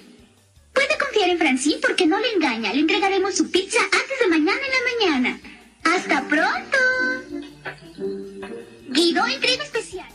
Puede 0.79 0.97
confiar 0.97 1.29
en 1.29 1.37
Francine 1.37 1.81
porque 1.81 2.07
no 2.07 2.17
le 2.17 2.31
engaña. 2.31 2.71
Le 2.71 2.79
entregaremos 2.79 3.35
su 3.35 3.51
pizza 3.51 3.79
antes 3.83 4.17
de 4.21 4.27
mañana 4.29 4.61
en 4.65 4.71
la 4.71 5.19
mañana. 5.19 5.41
¡Hasta 5.83 6.25
pronto! 6.29 6.77
Guido, 8.87 9.27
entrega 9.27 9.65
especial. 9.65 10.07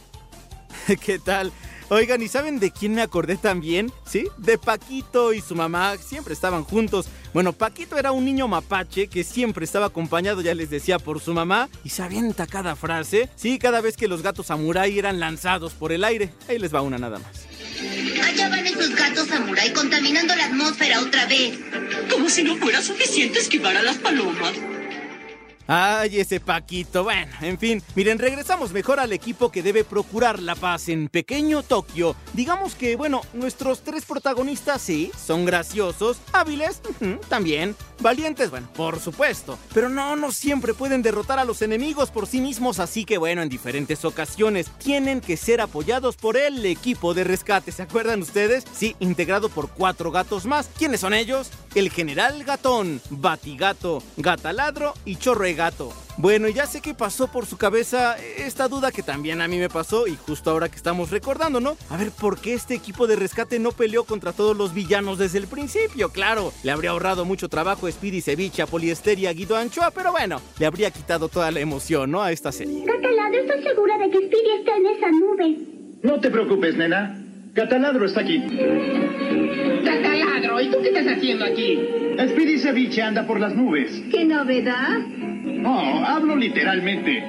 ¿Qué 1.04 1.18
tal? 1.18 1.52
Oigan, 1.90 2.23
¿y 2.23 2.28
saben 2.28 2.61
de 2.61 2.71
quién 2.71 2.94
me 2.94 3.02
acordé 3.02 3.37
también? 3.37 3.92
¿Sí? 4.06 4.26
De 4.38 4.56
Paquito 4.56 5.35
y 5.35 5.42
su 5.42 5.54
mamá, 5.54 5.99
siempre 5.99 6.33
estaban 6.33 6.64
juntos. 6.64 7.09
Bueno, 7.35 7.52
Paquito 7.52 7.99
era 7.99 8.12
un 8.12 8.25
niño 8.25 8.49
mapache 8.49 9.09
que 9.09 9.23
siempre 9.23 9.66
estaba 9.66 9.87
acompañado, 9.87 10.40
ya 10.40 10.54
les 10.54 10.71
decía, 10.71 10.99
por 10.99 11.21
su 11.21 11.35
mamá 11.35 11.68
y 11.85 11.90
se 11.90 12.02
avienta 12.02 12.47
cada 12.47 12.75
frase. 12.75 13.28
Sí, 13.37 13.59
cada 13.59 13.83
vez 13.83 13.99
que 13.99 14.09
los 14.09 14.23
gatos 14.23 14.47
samurai 14.47 14.99
eran 14.99 15.21
lanzados 15.21 15.75
por 15.75 15.92
el 15.92 16.04
aire. 16.04 16.33
Ahí 16.49 16.59
les 16.59 16.75
va 16.75 16.80
una 16.80 16.97
nada 16.97 17.18
más. 17.18 17.53
Allá 18.25 18.49
van 18.49 18.67
esos 18.67 18.95
gatos 18.95 19.29
samurai 19.29 19.73
contaminando 19.73 20.35
la 20.35 20.47
atmósfera 20.47 21.00
otra 21.00 21.26
vez. 21.26 21.59
Como 22.11 22.29
si 22.29 22.43
no 22.43 22.57
fuera 22.57 22.83
suficiente 22.83 23.38
esquivar 23.38 23.76
a 23.76 23.83
las 23.83 23.97
palomas. 23.97 24.53
Ay, 25.66 26.21
ese 26.21 26.40
Paquito. 26.40 27.04
Bueno, 27.04 27.33
en 27.40 27.59
fin. 27.59 27.83
Miren, 27.94 28.18
regresamos 28.18 28.73
mejor 28.73 29.00
al 29.00 29.12
equipo 29.12 29.50
que 29.50 29.62
debe 29.62 29.85
procurar 29.85 30.40
la 30.40 30.54
paz 30.54 30.88
en 30.88 31.09
pequeño 31.09 31.62
Tokio. 31.62 32.14
Digamos 32.35 32.75
que, 32.75 32.97
bueno, 32.97 33.23
nuestros 33.33 33.83
tres 33.83 34.04
protagonistas 34.04 34.83
sí, 34.83 35.11
son 35.16 35.44
graciosos, 35.44 36.18
hábiles, 36.33 36.83
también, 37.28 37.76
valientes, 38.00 38.50
bueno, 38.50 38.68
por 38.75 39.00
supuesto. 39.00 39.59
Pero 39.73 39.88
no, 39.88 40.16
no 40.16 40.33
siempre 40.33 40.75
pueden 40.75 41.02
derrotar 41.02 41.38
a 41.38 41.44
los 41.44 41.62
enemigos 41.62 42.11
por 42.11 42.26
sí 42.26 42.40
mismos, 42.40 42.78
así 42.78 43.04
que, 43.04 43.18
bueno, 43.18 43.42
en 43.42 43.49
diferentes 43.49 44.04
ocasiones 44.04 44.71
tienen 44.78 45.21
que 45.21 45.37
ser 45.37 45.61
apoyados 45.61 46.16
por 46.16 46.37
el 46.37 46.64
equipo 46.66 47.14
de 47.14 47.25
rescate. 47.25 47.73
¿Se 47.73 47.83
acuerdan 47.83 48.21
ustedes? 48.21 48.64
Sí, 48.75 48.97
integrado 49.00 49.49
por 49.49 49.71
cuatro 49.71 50.11
gatos 50.11 50.44
más. 50.44 50.68
¿Quiénes 50.76 51.00
son 51.00 51.14
ellos? 51.14 51.50
El 51.75 51.90
General 51.90 52.44
Gatón, 52.44 53.00
Batigato, 53.11 54.02
Gataladro 54.16 54.94
y 55.04 55.16
Chorre 55.16 55.53
Gato. 55.54 55.92
Bueno, 56.16 56.49
ya 56.49 56.66
sé 56.66 56.80
que 56.80 56.94
pasó 56.94 57.26
por 57.26 57.46
su 57.46 57.56
cabeza 57.56 58.16
esta 58.38 58.68
duda 58.68 58.92
que 58.92 59.02
también 59.02 59.40
a 59.40 59.49
mí 59.49 59.58
me 59.58 59.68
pasó 59.68 60.06
y 60.06 60.16
justo 60.16 60.50
ahora 60.50 60.68
que 60.68 60.76
estamos 60.76 61.11
recordando, 61.11 61.61
¿no? 61.61 61.76
A 61.90 61.96
ver, 61.96 62.11
¿por 62.11 62.38
qué 62.38 62.54
este 62.54 62.75
equipo 62.75 63.06
de 63.06 63.16
rescate 63.16 63.58
no 63.58 63.73
peleó 63.73 64.04
contra 64.04 64.32
todos 64.32 64.56
los 64.56 64.75
villanos 64.75 65.18
desde 65.18 65.38
el 65.38 65.46
principio? 65.46 66.11
Claro, 66.11 66.52
le 66.62 66.70
habría 66.70 66.90
ahorrado 66.90 67.25
mucho 67.25 67.49
trabajo 67.49 67.87
a 67.87 67.90
Speedy 67.92 68.20
Ceviche, 68.20 68.62
a 68.62 68.66
Poliester 68.66 69.18
y 69.18 69.26
a 69.26 69.32
Guido 69.32 69.56
Anchoa, 69.56 69.90
pero 69.90 70.12
bueno, 70.12 70.40
le 70.58 70.66
habría 70.66 70.90
quitado 70.90 71.28
toda 71.28 71.50
la 71.50 71.61
emoción, 71.61 72.11
¿no? 72.11 72.23
A 72.23 72.30
esta 72.30 72.52
serie. 72.52 72.84
Catalado, 72.84 73.34
estoy 73.34 73.62
segura 73.62 73.99
de 73.99 74.11
que 74.11 74.18
Speedy 74.18 74.50
está 74.61 74.76
en 74.76 74.87
esa 74.87 75.11
nube. 75.11 75.58
No 76.02 76.20
te 76.20 76.30
preocupes, 76.30 76.76
nena. 76.76 77.20
Cataladro 77.54 78.06
está 78.06 78.20
aquí. 78.20 78.42
Cataladro, 79.84 80.61
¿y 80.61 80.70
tú 80.70 80.78
qué 80.82 80.88
estás 80.88 81.06
haciendo 81.16 81.44
aquí? 81.44 81.78
Speedy 82.28 82.58
Ceviche 82.58 83.02
anda 83.02 83.26
por 83.26 83.40
las 83.40 83.54
nubes. 83.54 83.90
¿Qué 84.11 84.25
novedad? 84.25 85.00
No, 85.64 86.04
hablo 86.04 86.37
literalmente. 86.37 87.25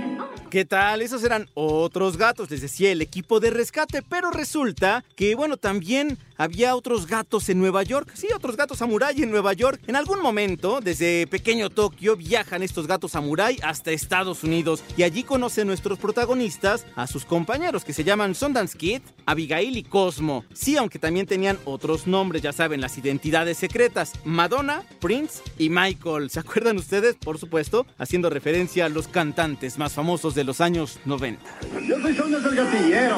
¿Qué 0.50 0.66
tal? 0.66 1.02
Esos 1.02 1.24
eran 1.24 1.48
otros 1.54 2.18
gatos, 2.18 2.52
les 2.52 2.60
decía 2.60 2.92
el 2.92 3.02
equipo 3.02 3.40
de 3.40 3.50
rescate, 3.50 4.02
pero 4.02 4.30
resulta 4.30 5.06
que, 5.16 5.36
bueno, 5.36 5.56
también 5.56 6.18
había 6.38 6.76
otros 6.76 7.08
gatos 7.08 7.50
en 7.50 7.60
Nueva 7.60 7.84
York, 7.84 8.12
sí, 8.14 8.28
otros 8.36 8.58
gatos 8.58 8.80
samurai 8.80 9.22
en 9.22 9.32
Nueva 9.32 9.54
York. 9.54 9.82
En 9.88 9.96
algún 9.96 10.22
momento, 10.22 10.80
desde 10.82 11.28
pequeño 11.28 11.70
Tokio, 11.70 12.16
viajan 12.16 12.64
estos 12.64 12.88
gatos 12.88 13.12
samurai 13.12 13.58
hasta 13.64 13.92
Estados 13.92 14.44
Unidos 14.44 14.84
y 14.98 15.04
allí 15.04 15.24
conocen 15.24 15.68
nuestros 15.68 16.00
protagonistas 16.00 16.86
a 16.96 17.08
sus 17.08 17.26
compañeros 17.26 17.86
que 17.86 17.94
se 17.94 18.04
llaman 18.04 18.36
Sundance 18.36 18.78
Kid, 18.78 19.02
Abigail 19.26 19.78
y 19.78 19.84
Cosmo. 19.84 20.46
Sí, 20.54 20.78
aunque 20.78 21.00
también 21.00 21.26
tenían 21.26 21.58
otros 21.66 22.08
nombres, 22.08 22.42
ya 22.42 22.54
saben, 22.54 22.82
las 22.82 22.98
identidades 22.98 23.58
secretas, 23.58 24.14
Madonna, 24.24 24.84
Prince 25.00 25.42
y 25.58 25.70
Michael. 25.70 26.30
¿Se 26.30 26.40
acuerdan 26.40 26.78
ustedes? 26.78 27.16
Por 27.16 27.38
supuesto, 27.38 27.86
haciendo 27.98 28.30
referencia 28.30 28.86
a 28.86 28.90
los 28.90 29.08
cantantes 29.08 29.78
más 29.78 29.94
famosos 29.94 30.36
de 30.36 30.44
los 30.44 30.62
años 30.62 31.00
90. 31.06 31.42
Yo 31.88 32.02
soy 32.02 32.16
Sonia 32.16 32.38
el 32.38 32.56
gatillero. 32.56 33.18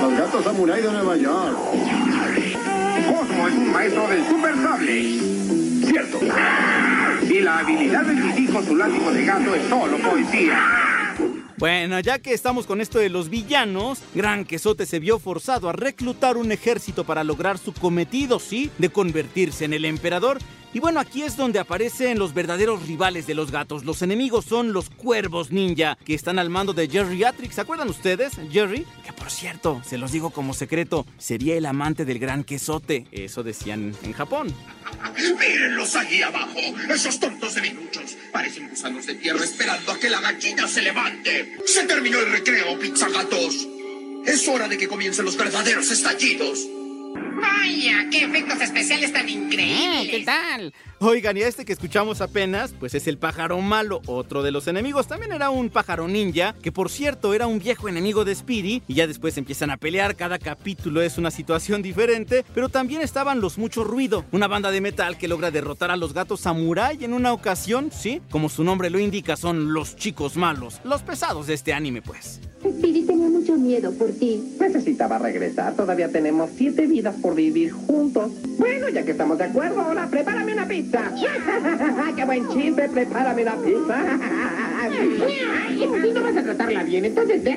Los 0.00 0.12
gatos 0.18 0.44
samurai 0.44 0.82
de 0.82 0.90
Nueva 0.90 1.16
York. 1.16 2.07
Cosmo 3.38 3.48
es 3.48 3.54
un 3.54 3.72
maestro 3.72 4.08
del 4.08 4.26
super 4.26 4.54
sable. 4.56 5.20
Cierto. 5.84 6.20
Y 7.22 7.40
la 7.40 7.58
habilidad 7.58 8.04
de 8.04 8.14
mi 8.14 8.42
hijo, 8.42 8.62
su 8.64 8.74
látigo 8.74 9.12
de 9.12 9.24
gato, 9.24 9.54
es 9.54 9.62
solo 9.68 9.96
poesía. 9.98 11.14
Bueno, 11.56 12.00
ya 12.00 12.18
que 12.18 12.34
estamos 12.34 12.66
con 12.66 12.80
esto 12.80 12.98
de 12.98 13.10
los 13.10 13.30
villanos, 13.30 14.00
Gran 14.14 14.44
Quesote 14.44 14.86
se 14.86 14.98
vio 14.98 15.20
forzado 15.20 15.68
a 15.68 15.72
reclutar 15.72 16.36
un 16.36 16.50
ejército 16.50 17.04
para 17.04 17.22
lograr 17.22 17.58
su 17.58 17.72
cometido, 17.72 18.40
sí, 18.40 18.72
de 18.78 18.88
convertirse 18.88 19.64
en 19.64 19.72
el 19.72 19.84
emperador. 19.84 20.38
Y 20.74 20.80
bueno, 20.80 21.00
aquí 21.00 21.22
es 21.22 21.36
donde 21.36 21.58
aparecen 21.58 22.18
los 22.18 22.34
verdaderos 22.34 22.86
rivales 22.86 23.26
de 23.26 23.34
los 23.34 23.50
gatos. 23.50 23.84
Los 23.84 24.02
enemigos 24.02 24.44
son 24.44 24.74
los 24.74 24.90
cuervos 24.90 25.50
ninja, 25.50 25.96
que 26.04 26.14
están 26.14 26.38
al 26.38 26.50
mando 26.50 26.74
de 26.74 26.88
Jerry 26.88 27.24
Atrix. 27.24 27.54
¿Se 27.54 27.62
acuerdan 27.62 27.88
ustedes? 27.88 28.34
Jerry, 28.50 28.86
que 29.04 29.12
por 29.14 29.30
cierto, 29.30 29.80
se 29.84 29.96
los 29.96 30.12
digo 30.12 30.30
como 30.30 30.52
secreto, 30.52 31.06
sería 31.16 31.56
el 31.56 31.64
amante 31.64 32.04
del 32.04 32.18
Gran 32.18 32.44
Quesote. 32.44 33.06
Eso 33.12 33.42
decían 33.42 33.94
en 34.02 34.12
Japón. 34.12 34.54
Mírenlos 35.16 35.96
allí 35.96 36.22
abajo. 36.22 36.58
Esos 36.90 37.18
tontos 37.18 37.54
de 37.54 37.62
minuchos. 37.62 38.16
Parecen 38.30 38.68
gusanos 38.68 39.06
de 39.06 39.14
tierra 39.14 39.44
esperando 39.44 39.92
a 39.92 39.98
que 39.98 40.10
la 40.10 40.20
gallina 40.20 40.68
se 40.68 40.82
levante. 40.82 41.58
Se 41.64 41.84
terminó 41.84 42.18
el 42.18 42.30
recreo, 42.30 42.78
pizzagatos. 42.78 43.66
Es 44.26 44.46
hora 44.48 44.68
de 44.68 44.76
que 44.76 44.88
comiencen 44.88 45.24
los 45.24 45.36
verdaderos 45.38 45.90
estallidos. 45.90 46.66
Vaya, 47.40 48.06
qué 48.10 48.24
efectos 48.24 48.60
especiales 48.60 49.12
tan 49.12 49.28
increíbles. 49.28 50.08
¿Qué 50.10 50.24
tal? 50.24 50.72
Oigan, 51.00 51.36
y 51.36 51.42
este 51.42 51.64
que 51.64 51.72
escuchamos 51.72 52.20
apenas, 52.20 52.72
pues 52.72 52.92
es 52.92 53.06
el 53.06 53.18
pájaro 53.18 53.60
malo, 53.60 54.02
otro 54.06 54.42
de 54.42 54.50
los 54.50 54.66
enemigos. 54.66 55.06
También 55.06 55.30
era 55.30 55.48
un 55.48 55.70
pájaro 55.70 56.08
ninja, 56.08 56.56
que 56.60 56.72
por 56.72 56.90
cierto 56.90 57.34
era 57.34 57.46
un 57.46 57.60
viejo 57.60 57.88
enemigo 57.88 58.24
de 58.24 58.34
Speedy, 58.34 58.82
y 58.88 58.94
ya 58.94 59.06
después 59.06 59.38
empiezan 59.38 59.70
a 59.70 59.76
pelear. 59.76 60.16
Cada 60.16 60.40
capítulo 60.40 61.00
es 61.00 61.16
una 61.16 61.30
situación 61.30 61.82
diferente, 61.82 62.44
pero 62.52 62.68
también 62.68 63.00
estaban 63.00 63.40
los 63.40 63.58
Mucho 63.58 63.84
Ruido, 63.84 64.24
una 64.32 64.48
banda 64.48 64.72
de 64.72 64.80
metal 64.80 65.16
que 65.18 65.28
logra 65.28 65.52
derrotar 65.52 65.92
a 65.92 65.96
los 65.96 66.14
gatos 66.14 66.40
samurai 66.40 66.98
en 67.04 67.12
una 67.12 67.32
ocasión, 67.32 67.92
¿sí? 67.92 68.20
Como 68.28 68.48
su 68.48 68.64
nombre 68.64 68.90
lo 68.90 68.98
indica, 68.98 69.36
son 69.36 69.72
los 69.72 69.94
chicos 69.94 70.36
malos, 70.36 70.80
los 70.82 71.02
pesados 71.02 71.46
de 71.46 71.54
este 71.54 71.72
anime, 71.72 72.02
pues. 72.02 72.40
Speedy 72.60 73.06
tenía 73.06 73.28
mucho 73.28 73.54
miedo 73.54 73.92
por 73.92 74.10
ti. 74.10 74.56
Necesitaba 74.58 75.18
regresar. 75.18 75.76
Todavía 75.76 76.10
tenemos 76.10 76.50
siete 76.56 76.88
vidas 76.88 77.14
por 77.22 77.36
vivir 77.36 77.70
juntos. 77.70 78.32
Bueno, 78.58 78.88
ya 78.88 79.04
que 79.04 79.12
estamos 79.12 79.38
de 79.38 79.44
acuerdo, 79.44 79.80
ahora 79.80 80.08
prepárame 80.10 80.54
una 80.54 80.66
pizza. 80.66 80.87
¡Qué 82.16 82.24
buen 82.24 82.48
chiste! 82.48 82.88
Prepárame 82.88 83.42
una 83.42 83.56
pizza. 83.56 84.18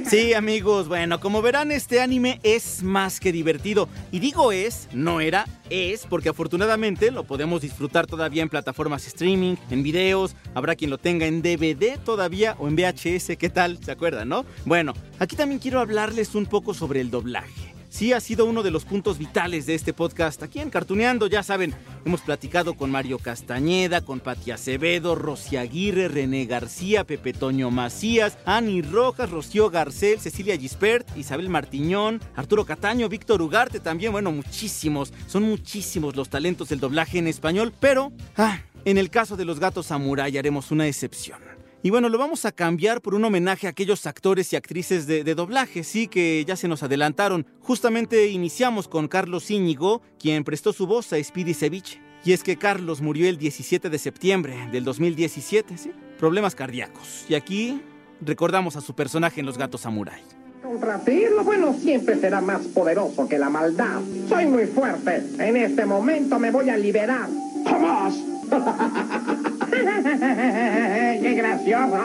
Sí, 0.10 0.34
amigos, 0.34 0.88
bueno, 0.88 1.20
como 1.20 1.42
verán, 1.42 1.72
este 1.72 2.02
anime 2.02 2.40
es 2.44 2.84
más 2.84 3.20
que 3.20 3.32
divertido. 3.32 3.88
Y 4.12 4.20
digo 4.20 4.52
es, 4.52 4.88
no 4.94 5.22
era, 5.22 5.48
es, 5.70 6.06
porque 6.06 6.30
afortunadamente 6.30 7.12
lo 7.12 7.24
podemos 7.24 7.62
disfrutar 7.62 8.08
todavía 8.08 8.44
en 8.44 8.50
plataformas 8.50 9.08
streaming, 9.08 9.56
en 9.70 9.84
videos, 9.84 10.36
habrá 10.54 10.76
quien 10.76 10.90
lo 10.90 10.98
tenga 10.98 11.26
en 11.26 11.42
DVD 11.42 11.98
todavía 12.04 12.56
o 12.60 12.68
en 12.68 12.76
VHS, 12.76 13.38
¿qué 13.38 13.50
tal? 13.50 13.78
¿Se 13.84 13.92
acuerdan, 13.92 14.30
no? 14.30 14.46
Bueno, 14.66 14.94
aquí 15.20 15.36
también 15.36 15.60
quiero 15.60 15.80
hablarles 15.80 16.36
un 16.36 16.46
poco 16.46 16.74
sobre 16.74 17.02
el 17.02 17.12
doblaje. 17.12 17.71
Sí, 17.92 18.14
ha 18.14 18.22
sido 18.22 18.46
uno 18.46 18.64
de 18.64 18.72
los 18.72 18.86
puntos 18.86 19.18
vitales 19.18 19.66
de 19.66 19.76
este 19.76 19.92
podcast. 19.92 20.42
Aquí 20.44 20.60
en 20.60 20.70
Cartuneando, 20.70 21.28
ya 21.28 21.44
saben, 21.44 21.76
hemos 22.06 22.22
platicado 22.22 22.76
con 22.76 22.90
Mario 22.90 23.20
Castañeda, 23.20 24.00
con 24.00 24.22
Pati 24.22 24.52
Acevedo, 24.52 25.14
Rosy 25.14 25.58
Aguirre, 25.58 26.08
René 26.08 26.46
García, 26.46 27.04
Pepe 27.04 27.34
Toño 27.34 27.70
Macías, 27.70 28.38
Ani 28.46 28.82
Rojas, 28.82 29.30
Rocío 29.30 29.70
Garcel, 29.70 30.22
Cecilia 30.22 30.58
Gispert, 30.58 31.06
Isabel 31.18 31.50
Martiñón, 31.50 32.22
Arturo 32.34 32.66
Cataño, 32.66 33.10
Víctor 33.10 33.42
Ugarte 33.42 33.82
también. 33.82 34.14
Bueno, 34.14 34.32
muchísimos, 34.32 35.14
son 35.28 35.44
muchísimos 35.44 36.16
los 36.16 36.30
talentos 36.30 36.70
del 36.70 36.80
doblaje 36.80 37.18
en 37.18 37.28
español, 37.28 37.74
pero 37.78 38.14
ah, 38.38 38.62
en 38.86 38.98
el 39.00 39.10
caso 39.10 39.36
de 39.36 39.44
los 39.44 39.60
gatos 39.60 39.88
samurai 39.88 40.38
haremos 40.38 40.72
una 40.72 40.88
excepción. 40.88 41.50
Y 41.84 41.90
bueno, 41.90 42.10
lo 42.10 42.20
vamos 42.20 42.46
a 42.46 42.52
cambiar 42.52 43.02
por 43.02 43.16
un 43.16 43.26
homenaje 43.26 43.66
a 43.66 43.72
aquellos 43.72 44.06
actores 44.06 44.54
y 44.54 44.56
actrices 44.56 45.08
de, 45.08 45.24
doblaje, 45.34 45.84
sí, 45.84 46.08
que 46.08 46.46
ya 46.46 46.56
se 46.56 46.68
nos 46.68 46.84
adelantaron. 46.84 47.48
Justamente 47.60 48.28
iniciamos 48.28 48.88
con 48.88 49.08
Carlos 49.08 49.50
Íñigo, 49.50 50.04
quien 50.20 50.44
prestó 50.44 50.74
su 50.74 50.86
voz 50.86 51.12
a 51.12 51.24
Speedy 51.24 51.56
Ceviche. 51.56 52.00
Y 52.24 52.34
es 52.34 52.44
que 52.44 52.56
Carlos 52.56 53.02
murió 53.02 53.28
el 53.28 53.40
17 53.40 53.90
de 53.90 53.98
septiembre 53.98 54.70
del 54.72 54.84
2017, 54.84 55.76
¿sí? 55.76 55.92
Problemas 56.20 56.54
cardíacos. 56.54 57.26
Y 57.28 57.34
aquí 57.34 57.82
recordamos 58.22 58.76
a 58.76 58.82
su 58.82 58.94
personaje 58.94 59.40
en 59.40 59.48
Los 59.48 59.58
Gatos 59.58 59.82
Samurai. 59.82 60.22
Contra 60.62 61.00
ti, 61.00 61.24
lo 61.36 61.44
bueno 61.44 61.74
siempre 61.74 62.16
será 62.20 62.42
más 62.42 62.62
poderoso 62.68 63.28
que 63.28 63.40
la 63.40 63.50
maldad. 63.50 64.02
Soy 64.30 64.46
muy 64.46 64.68
fuerte. 64.68 65.24
En 65.40 65.58
este 65.58 65.88
momento 65.88 66.38
me 66.38 66.52
voy 66.52 66.70
a 66.70 66.78
liberar. 66.78 67.28
¡Jamás! 67.66 68.14
¡Qué 71.22 71.34
gracioso! 71.36 71.98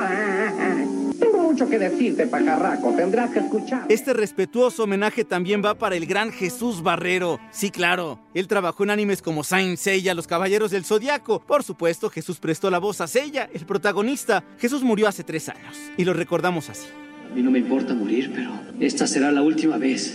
Tengo 1.18 1.38
mucho 1.38 1.68
que 1.68 1.78
decirte, 1.78 2.26
pajarraco. 2.26 2.92
Tendrás 2.94 3.30
que 3.30 3.38
escuchar. 3.38 3.86
Este 3.88 4.12
respetuoso 4.12 4.84
homenaje 4.84 5.24
también 5.24 5.62
va 5.64 5.74
para 5.74 5.96
el 5.96 6.06
gran 6.06 6.30
Jesús 6.30 6.82
Barrero. 6.82 7.40
Sí, 7.50 7.70
claro. 7.70 8.18
Él 8.34 8.48
trabajó 8.48 8.84
en 8.84 8.90
animes 8.90 9.22
como 9.22 9.42
Saint 9.42 9.78
Seiya, 9.78 10.14
Los 10.14 10.26
Caballeros 10.26 10.70
del 10.70 10.84
Zodiaco. 10.84 11.40
Por 11.40 11.62
supuesto, 11.62 12.10
Jesús 12.10 12.38
prestó 12.38 12.70
la 12.70 12.78
voz 12.78 13.00
a 13.00 13.06
Seiya, 13.06 13.48
el 13.52 13.64
protagonista. 13.64 14.44
Jesús 14.58 14.82
murió 14.82 15.08
hace 15.08 15.24
tres 15.24 15.48
años 15.48 15.76
y 15.96 16.04
lo 16.04 16.12
recordamos 16.12 16.68
así. 16.68 16.86
A 17.30 17.34
mí 17.34 17.42
no 17.42 17.50
me 17.50 17.58
importa 17.58 17.94
morir, 17.94 18.30
pero 18.34 18.50
esta 18.78 19.06
será 19.06 19.32
la 19.32 19.42
última 19.42 19.78
vez. 19.78 20.12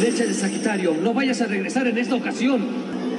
Flecha 0.00 0.24
de 0.24 0.34
Sagitario, 0.34 0.94
no 0.94 1.14
vayas 1.14 1.40
a 1.40 1.46
regresar 1.46 1.86
en 1.86 1.98
esta 1.98 2.14
ocasión. 2.14 2.66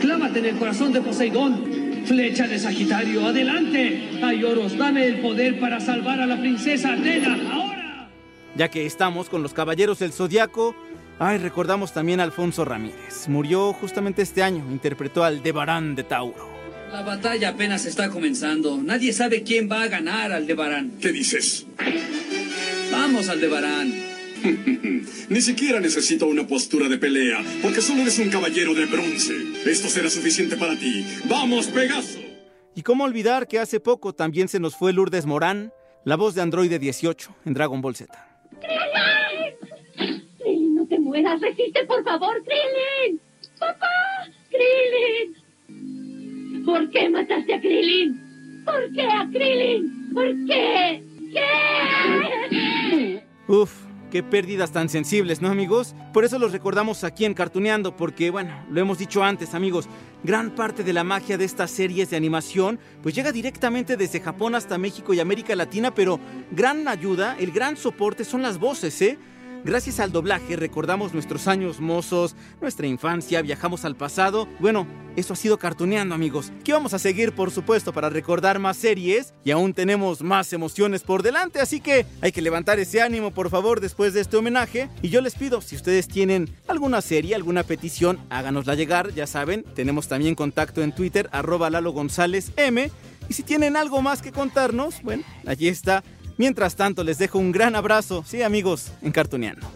Clávate 0.01 0.39
en 0.39 0.45
el 0.45 0.57
corazón 0.57 0.93
de 0.93 1.01
Poseidón. 1.01 1.80
Flecha 2.05 2.48
de 2.48 2.60
Sagitario, 2.60 3.25
adelante. 3.27 4.10
Ayoros, 4.24 4.77
dame 4.77 5.05
el 5.08 5.20
poder 5.20 5.60
para 5.60 5.79
salvar 5.79 6.20
a 6.20 6.25
la 6.25 6.39
princesa 6.39 6.93
Atena, 6.93 7.38
ahora. 7.51 8.10
Ya 8.55 8.70
que 8.70 8.86
estamos 8.86 9.29
con 9.29 9.43
los 9.43 9.53
Caballeros 9.53 10.00
del 10.00 10.12
Zodiaco, 10.12 10.75
ay, 11.20 11.38
recordamos 11.38 11.93
también 11.93 12.20
a 12.20 12.24
Alfonso 12.24 12.65
Ramírez. 12.65 13.27
Murió 13.27 13.74
justamente 13.74 14.22
este 14.22 14.43
año, 14.43 14.65
interpretó 14.72 15.24
al 15.24 15.41
Debarán 15.41 15.96
de 15.96 16.03
Tauro. 16.03 16.50
La 16.91 17.03
batalla 17.03 17.50
apenas 17.50 17.86
está 17.86 18.10
comenzando. 18.10 18.77
Nadie 18.77 19.13
sabe 19.13 19.43
quién 19.43 19.72
va 19.72 19.84
a 19.84 19.88
ganar 19.88 20.34
Aldebarán. 20.34 20.91
¿Qué 21.00 21.13
dices? 21.13 21.65
Vamos, 22.91 23.29
Aldebarán. 23.29 24.11
Ni 25.29 25.41
siquiera 25.41 25.79
necesito 25.79 26.25
una 26.27 26.48
postura 26.48 26.89
de 26.89 26.98
pelea, 26.98 27.43
porque 27.62 27.81
solo 27.81 28.01
eres 28.01 28.17
un 28.19 28.29
caballero 28.29 28.74
de 28.74 28.86
bronce. 28.86 29.36
Esto 29.65 29.88
será 29.88 30.10
suficiente 30.10 30.57
para 30.57 30.75
ti. 30.77 31.05
¡Vamos, 31.29 31.67
Pegaso! 31.67 32.19
Y 32.75 32.83
cómo 32.83 33.03
olvidar 33.03 33.48
que 33.48 33.60
hace 33.60 33.79
poco 33.79 34.13
también 34.13 34.48
se 34.48 34.60
nos 34.60 34.75
fue 34.75 34.93
Lourdes 34.93 35.25
Morán, 35.25 35.71
la 36.05 36.15
voz 36.15 36.36
de 36.36 36.41
Androide 36.41 36.79
18 36.79 37.36
en 37.45 37.53
Dragon 37.53 37.81
Ball 37.81 37.95
Z. 37.95 38.12
¡Krillin! 38.60 39.55
¡Krillin, 40.39 40.75
no 40.75 40.88
te 40.88 41.00
mueras! 41.00 41.39
¡Resiste, 41.41 41.86
por 41.86 42.03
favor, 42.03 42.41
Krillin! 42.43 43.19
¡Papá! 43.60 43.88
¡Krillin! 44.50 45.36
¿Por 46.65 46.89
qué 46.89 47.10
mataste 47.10 47.53
a 47.53 47.60
Krillin? 47.60 48.63
¿Por 48.65 48.91
qué 48.93 49.03
a 49.03 49.27
Krillin? 49.31 50.13
¿Por 50.13 50.45
qué? 50.48 51.03
¿Qué? 51.33 53.24
Uf, 53.48 53.86
qué 54.12 54.22
pérdidas 54.22 54.72
tan 54.72 54.89
sensibles, 54.89 55.41
¿no, 55.41 55.48
amigos? 55.48 55.96
Por 56.13 56.25
eso 56.25 56.38
los 56.38 56.51
recordamos 56.51 57.03
aquí 57.03 57.25
en 57.25 57.34
Cartuneando, 57.34 57.96
porque, 57.96 58.30
bueno, 58.30 58.53
lo 58.70 58.80
hemos 58.82 59.00
dicho 59.00 59.24
antes, 59.24 59.56
amigos, 59.56 59.88
gran 60.24 60.51
parte 60.51 60.84
de 60.84 60.94
la 60.94 61.03
magia 61.03 61.38
de 61.38 61.46
estas 61.46 61.72
series 61.72 62.12
de 62.12 62.18
animación, 62.18 62.77
pues 63.01 63.15
llega 63.15 63.32
directamente 63.32 63.98
desde 63.98 64.20
Japón 64.20 64.53
hasta 64.53 64.77
México 64.77 65.13
y 65.13 65.20
América 65.22 65.56
Latina, 65.56 65.96
pero 65.96 66.20
gran 66.51 66.88
ayuda, 66.88 67.38
el 67.39 67.51
gran 67.51 67.77
soporte 67.77 68.25
son 68.25 68.44
las 68.44 68.60
voces, 68.60 69.01
¿eh? 69.01 69.18
Gracias 69.63 70.00
al 70.00 70.12
doblaje 70.12 70.56
recordamos 70.56 71.13
nuestros 71.13 71.48
años 71.48 71.80
mozos, 71.80 72.36
nuestra 72.60 72.88
infancia, 72.88 73.44
viajamos 73.44 73.86
al 73.86 73.96
pasado. 73.96 74.48
Bueno, 74.60 74.88
eso 75.15 75.34
ha 75.34 75.36
sido 75.36 75.58
cartuneando 75.58 76.15
amigos. 76.15 76.51
Que 76.63 76.74
vamos 76.74 76.94
a 76.94 77.00
seguir 77.00 77.34
por 77.34 77.51
supuesto 77.51 77.94
para 77.94 78.10
recordar 78.10 78.60
más 78.60 78.77
series 78.77 79.34
y 79.44 79.51
aún 79.51 79.74
tenemos 79.74 80.22
más 80.22 80.53
emociones 80.53 81.03
por 81.03 81.24
delante, 81.24 81.60
así 81.60 81.82
que 81.82 82.06
hay 82.22 82.32
que 82.32 82.41
levantar 82.41 82.80
ese 82.80 83.01
ánimo 83.01 83.32
por 83.32 83.50
favor 83.50 83.82
después 83.82 84.13
de 84.13 84.22
este 84.22 84.38
homenaje. 84.38 84.89
Y 85.01 85.10
yo 85.10 85.22
les 85.22 85.36
pido, 85.36 85.62
si 85.62 85.75
ustedes 85.75 86.08
tienen 86.08 86.56
alguna 86.68 87.01
serie, 87.01 87.36
alguna 87.36 87.63
petición, 87.63 88.20
háganosla 88.30 88.75
llegar, 88.75 89.13
ya 89.13 89.27
saben, 89.27 89.63
tenemos 89.75 90.08
también 90.08 90.36
contacto 90.36 90.82
en 90.82 90.94
Twitter, 90.94 91.30
arroba 91.32 91.70
Lalo 91.70 91.91
González 91.91 92.51
M. 92.56 92.89
Y 93.30 93.34
si 93.34 93.44
tienen 93.44 93.77
algo 93.77 94.01
más 94.01 94.22
que 94.22 94.32
contarnos, 94.32 95.01
bueno, 95.03 95.24
allí 95.46 95.68
está 95.68 96.03
Mientras 96.41 96.75
tanto, 96.75 97.03
les 97.03 97.20
dejo 97.20 97.38
un 97.38 97.51
gran 97.51 97.75
abrazo, 97.75 98.24
sí 98.25 98.41
amigos, 98.41 98.91
en 99.03 99.12
Cartuneando. 99.12 99.68